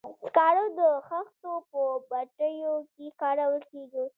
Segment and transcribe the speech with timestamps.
[0.21, 4.05] سکاره د خښتو په بټیو کې کارول کیږي.